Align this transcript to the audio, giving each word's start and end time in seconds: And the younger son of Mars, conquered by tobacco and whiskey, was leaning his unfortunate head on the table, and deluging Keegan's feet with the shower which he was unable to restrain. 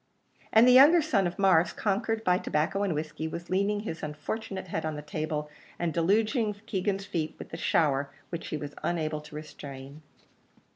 And 0.51 0.67
the 0.67 0.71
younger 0.71 0.99
son 0.99 1.27
of 1.27 1.37
Mars, 1.37 1.71
conquered 1.73 2.23
by 2.23 2.39
tobacco 2.39 2.81
and 2.81 2.95
whiskey, 2.95 3.27
was 3.27 3.51
leaning 3.51 3.81
his 3.81 4.01
unfortunate 4.01 4.65
head 4.69 4.83
on 4.83 4.95
the 4.95 5.03
table, 5.03 5.47
and 5.77 5.93
deluging 5.93 6.55
Keegan's 6.65 7.05
feet 7.05 7.35
with 7.37 7.49
the 7.49 7.57
shower 7.57 8.09
which 8.29 8.47
he 8.47 8.57
was 8.57 8.73
unable 8.81 9.21
to 9.21 9.35
restrain. 9.35 10.01